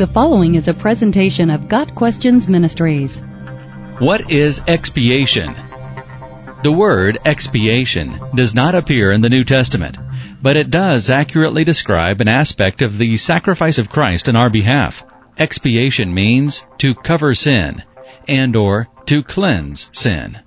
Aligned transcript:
The 0.00 0.06
following 0.06 0.54
is 0.54 0.66
a 0.66 0.72
presentation 0.72 1.50
of 1.50 1.68
Got 1.68 1.94
Questions 1.94 2.48
Ministries. 2.48 3.20
What 3.98 4.32
is 4.32 4.62
expiation? 4.66 5.54
The 6.62 6.72
word 6.72 7.18
expiation 7.26 8.18
does 8.34 8.54
not 8.54 8.74
appear 8.74 9.12
in 9.12 9.20
the 9.20 9.28
New 9.28 9.44
Testament, 9.44 9.98
but 10.40 10.56
it 10.56 10.70
does 10.70 11.10
accurately 11.10 11.64
describe 11.64 12.22
an 12.22 12.28
aspect 12.28 12.80
of 12.80 12.96
the 12.96 13.18
sacrifice 13.18 13.76
of 13.76 13.90
Christ 13.90 14.26
in 14.26 14.36
our 14.36 14.48
behalf. 14.48 15.04
Expiation 15.36 16.14
means 16.14 16.64
to 16.78 16.94
cover 16.94 17.34
sin 17.34 17.82
and 18.26 18.56
or 18.56 18.88
to 19.04 19.22
cleanse 19.22 19.90
sin. 19.92 20.40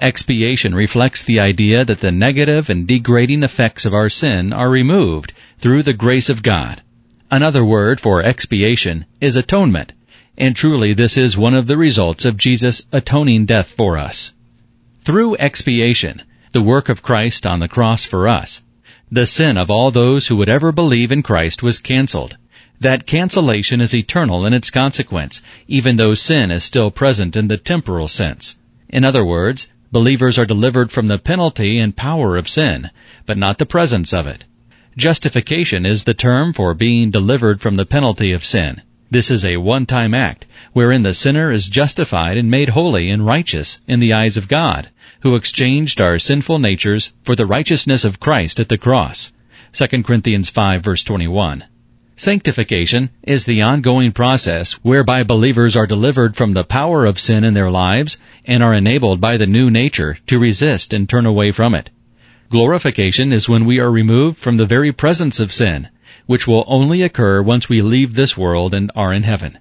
Expiation 0.00 0.74
reflects 0.74 1.22
the 1.22 1.38
idea 1.38 1.84
that 1.84 2.00
the 2.00 2.10
negative 2.10 2.68
and 2.68 2.88
degrading 2.88 3.44
effects 3.44 3.84
of 3.84 3.94
our 3.94 4.08
sin 4.08 4.52
are 4.52 4.68
removed 4.68 5.34
through 5.56 5.84
the 5.84 5.92
grace 5.92 6.28
of 6.28 6.42
God. 6.42 6.82
Another 7.30 7.62
word 7.62 8.00
for 8.00 8.22
expiation 8.22 9.04
is 9.20 9.36
atonement, 9.36 9.92
and 10.38 10.56
truly 10.56 10.94
this 10.94 11.18
is 11.18 11.36
one 11.36 11.54
of 11.54 11.66
the 11.66 11.76
results 11.76 12.24
of 12.24 12.38
Jesus' 12.38 12.86
atoning 12.90 13.44
death 13.44 13.68
for 13.68 13.98
us. 13.98 14.32
Through 15.04 15.36
expiation, 15.36 16.22
the 16.52 16.62
work 16.62 16.88
of 16.88 17.02
Christ 17.02 17.44
on 17.44 17.60
the 17.60 17.68
cross 17.68 18.06
for 18.06 18.26
us, 18.26 18.62
the 19.12 19.26
sin 19.26 19.58
of 19.58 19.70
all 19.70 19.90
those 19.90 20.28
who 20.28 20.36
would 20.36 20.48
ever 20.48 20.72
believe 20.72 21.12
in 21.12 21.22
Christ 21.22 21.62
was 21.62 21.80
canceled. 21.80 22.38
That 22.80 23.06
cancellation 23.06 23.82
is 23.82 23.94
eternal 23.94 24.46
in 24.46 24.54
its 24.54 24.70
consequence, 24.70 25.42
even 25.66 25.96
though 25.96 26.14
sin 26.14 26.50
is 26.50 26.64
still 26.64 26.90
present 26.90 27.36
in 27.36 27.48
the 27.48 27.58
temporal 27.58 28.08
sense. 28.08 28.56
In 28.88 29.04
other 29.04 29.24
words, 29.24 29.68
believers 29.92 30.38
are 30.38 30.46
delivered 30.46 30.90
from 30.90 31.08
the 31.08 31.18
penalty 31.18 31.78
and 31.78 31.94
power 31.94 32.38
of 32.38 32.48
sin, 32.48 32.90
but 33.26 33.36
not 33.36 33.58
the 33.58 33.66
presence 33.66 34.14
of 34.14 34.26
it. 34.26 34.44
Justification 34.98 35.86
is 35.86 36.02
the 36.02 36.12
term 36.12 36.52
for 36.52 36.74
being 36.74 37.12
delivered 37.12 37.60
from 37.60 37.76
the 37.76 37.86
penalty 37.86 38.32
of 38.32 38.44
sin. 38.44 38.82
This 39.12 39.30
is 39.30 39.44
a 39.44 39.58
one-time 39.58 40.12
act 40.12 40.44
wherein 40.72 41.04
the 41.04 41.14
sinner 41.14 41.52
is 41.52 41.68
justified 41.68 42.36
and 42.36 42.50
made 42.50 42.70
holy 42.70 43.08
and 43.08 43.24
righteous 43.24 43.80
in 43.86 44.00
the 44.00 44.12
eyes 44.12 44.36
of 44.36 44.48
God, 44.48 44.88
who 45.20 45.36
exchanged 45.36 46.00
our 46.00 46.18
sinful 46.18 46.58
natures 46.58 47.12
for 47.22 47.36
the 47.36 47.46
righteousness 47.46 48.04
of 48.04 48.18
Christ 48.18 48.58
at 48.58 48.68
the 48.68 48.76
cross. 48.76 49.32
2 49.72 50.02
Corinthians 50.02 50.50
5 50.50 50.82
verse 50.82 51.04
21. 51.04 51.62
Sanctification 52.16 53.10
is 53.22 53.44
the 53.44 53.62
ongoing 53.62 54.10
process 54.10 54.72
whereby 54.82 55.22
believers 55.22 55.76
are 55.76 55.86
delivered 55.86 56.34
from 56.34 56.54
the 56.54 56.64
power 56.64 57.04
of 57.04 57.20
sin 57.20 57.44
in 57.44 57.54
their 57.54 57.70
lives 57.70 58.16
and 58.44 58.64
are 58.64 58.74
enabled 58.74 59.20
by 59.20 59.36
the 59.36 59.46
new 59.46 59.70
nature 59.70 60.18
to 60.26 60.40
resist 60.40 60.92
and 60.92 61.08
turn 61.08 61.24
away 61.24 61.52
from 61.52 61.76
it. 61.76 61.88
Glorification 62.50 63.30
is 63.30 63.46
when 63.46 63.66
we 63.66 63.78
are 63.78 63.90
removed 63.90 64.38
from 64.38 64.56
the 64.56 64.64
very 64.64 64.90
presence 64.90 65.38
of 65.38 65.52
sin, 65.52 65.90
which 66.24 66.46
will 66.46 66.64
only 66.66 67.02
occur 67.02 67.42
once 67.42 67.68
we 67.68 67.82
leave 67.82 68.14
this 68.14 68.38
world 68.38 68.72
and 68.72 68.90
are 68.96 69.12
in 69.12 69.22
heaven. 69.22 69.58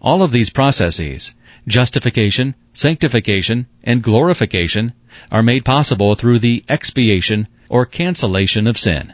All 0.00 0.22
of 0.22 0.32
these 0.32 0.48
processes, 0.48 1.34
justification, 1.68 2.54
sanctification, 2.72 3.66
and 3.84 4.02
glorification, 4.02 4.94
are 5.30 5.42
made 5.42 5.66
possible 5.66 6.14
through 6.14 6.38
the 6.38 6.64
expiation 6.66 7.46
or 7.68 7.84
cancellation 7.84 8.66
of 8.66 8.78
sin. 8.78 9.12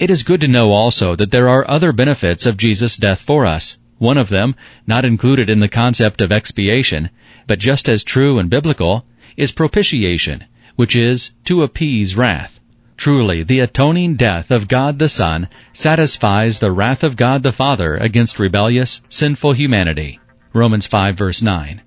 It 0.00 0.10
is 0.10 0.24
good 0.24 0.40
to 0.40 0.48
know 0.48 0.72
also 0.72 1.14
that 1.14 1.30
there 1.30 1.48
are 1.48 1.70
other 1.70 1.92
benefits 1.92 2.44
of 2.44 2.56
Jesus' 2.56 2.96
death 2.96 3.20
for 3.20 3.46
us. 3.46 3.78
One 3.98 4.18
of 4.18 4.30
them, 4.30 4.56
not 4.84 5.04
included 5.04 5.48
in 5.48 5.60
the 5.60 5.68
concept 5.68 6.20
of 6.20 6.32
expiation, 6.32 7.10
but 7.46 7.60
just 7.60 7.88
as 7.88 8.02
true 8.02 8.40
and 8.40 8.50
biblical, 8.50 9.06
is 9.36 9.52
propitiation, 9.52 10.42
which 10.74 10.96
is 10.96 11.30
to 11.44 11.62
appease 11.62 12.16
wrath. 12.16 12.58
Truly, 12.96 13.42
the 13.42 13.60
atoning 13.60 14.14
death 14.16 14.50
of 14.50 14.68
God 14.68 14.98
the 14.98 15.08
Son 15.08 15.48
satisfies 15.72 16.58
the 16.58 16.72
wrath 16.72 17.02
of 17.02 17.16
God 17.16 17.42
the 17.42 17.52
Father 17.52 17.96
against 17.96 18.38
rebellious, 18.38 19.02
sinful 19.08 19.52
humanity. 19.52 20.20
Romans 20.52 20.86
5 20.86 21.16
verse 21.16 21.42
9. 21.42 21.82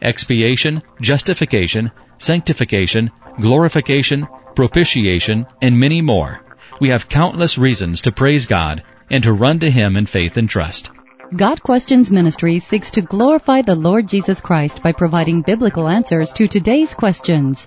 Expiation, 0.00 0.82
justification, 1.00 1.90
sanctification, 2.18 3.10
glorification, 3.40 4.28
propitiation, 4.54 5.46
and 5.60 5.78
many 5.78 6.00
more. 6.00 6.40
We 6.80 6.90
have 6.90 7.08
countless 7.08 7.58
reasons 7.58 8.02
to 8.02 8.12
praise 8.12 8.46
God 8.46 8.82
and 9.10 9.22
to 9.24 9.32
run 9.32 9.58
to 9.60 9.70
Him 9.70 9.96
in 9.96 10.06
faith 10.06 10.36
and 10.36 10.48
trust. 10.48 10.90
Got 11.36 11.62
Questions 11.62 12.12
Ministry 12.12 12.58
seeks 12.58 12.90
to 12.92 13.00
glorify 13.00 13.62
the 13.62 13.74
Lord 13.74 14.06
Jesus 14.06 14.40
Christ 14.40 14.82
by 14.82 14.92
providing 14.92 15.42
biblical 15.42 15.88
answers 15.88 16.32
to 16.34 16.46
today's 16.46 16.94
questions. 16.94 17.66